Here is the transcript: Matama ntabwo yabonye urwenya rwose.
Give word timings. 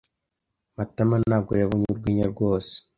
Matama 0.77 1.15
ntabwo 1.27 1.51
yabonye 1.61 1.87
urwenya 1.93 2.25
rwose. 2.33 2.73